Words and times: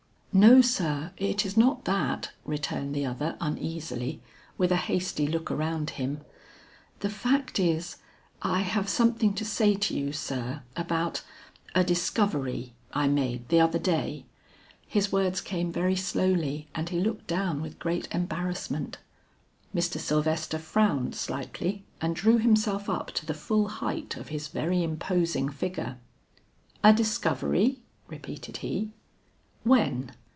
"No 0.33 0.61
sir, 0.61 1.11
it 1.17 1.45
is 1.45 1.57
not 1.57 1.83
that," 1.83 2.31
returned 2.45 2.95
the 2.95 3.05
other 3.05 3.35
uneasily, 3.41 4.21
with 4.57 4.71
a 4.71 4.77
hasty 4.77 5.27
look 5.27 5.51
around 5.51 5.89
him. 5.89 6.21
"The 7.01 7.09
fact 7.09 7.59
is, 7.59 7.97
I 8.41 8.61
have 8.61 8.87
something 8.87 9.33
to 9.33 9.43
say 9.43 9.75
to 9.75 9.93
you, 9.93 10.13
sir, 10.13 10.61
about 10.77 11.21
a 11.75 11.83
discovery 11.83 12.71
I 12.93 13.09
made 13.09 13.49
the 13.49 13.59
other 13.59 13.77
day." 13.77 14.23
His 14.87 15.11
words 15.11 15.41
came 15.41 15.69
very 15.69 15.97
slowly, 15.97 16.69
and 16.73 16.87
he 16.87 17.01
looked 17.01 17.27
down 17.27 17.61
with 17.61 17.77
great 17.77 18.07
embarrassment. 18.13 18.99
Mr. 19.75 19.99
Sylvester 19.99 20.59
frowned 20.59 21.13
slightly, 21.13 21.83
and 21.99 22.15
drew 22.15 22.37
himself 22.37 22.89
up 22.89 23.07
to 23.15 23.25
the 23.25 23.33
full 23.33 23.67
height 23.67 24.15
of 24.15 24.29
his 24.29 24.47
very 24.47 24.81
imposing 24.81 25.49
figure. 25.49 25.97
"A 26.85 26.93
discovery," 26.93 27.79
repeated 28.07 28.57
he, 28.63 28.93
"when?" 29.65 30.09